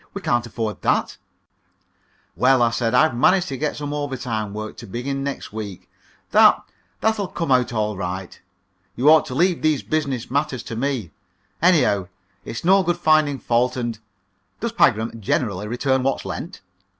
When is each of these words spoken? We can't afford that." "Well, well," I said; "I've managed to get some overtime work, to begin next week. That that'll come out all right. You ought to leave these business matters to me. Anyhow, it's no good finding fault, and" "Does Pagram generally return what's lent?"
We 0.15 0.21
can't 0.23 0.47
afford 0.47 0.81
that." 0.81 1.17
"Well, 2.35 2.57
well," 2.61 2.67
I 2.67 2.71
said; 2.71 2.95
"I've 2.95 3.15
managed 3.15 3.49
to 3.49 3.55
get 3.57 3.75
some 3.75 3.93
overtime 3.93 4.51
work, 4.51 4.75
to 4.77 4.87
begin 4.87 5.23
next 5.23 5.53
week. 5.53 5.87
That 6.31 6.59
that'll 7.01 7.27
come 7.27 7.51
out 7.51 7.71
all 7.71 7.95
right. 7.95 8.41
You 8.95 9.11
ought 9.11 9.27
to 9.27 9.35
leave 9.35 9.61
these 9.61 9.83
business 9.83 10.31
matters 10.31 10.63
to 10.63 10.75
me. 10.75 11.11
Anyhow, 11.61 12.07
it's 12.43 12.65
no 12.65 12.81
good 12.81 12.97
finding 12.97 13.37
fault, 13.37 13.77
and" 13.77 13.99
"Does 14.59 14.71
Pagram 14.71 15.21
generally 15.21 15.67
return 15.67 16.01
what's 16.01 16.25
lent?" 16.25 16.61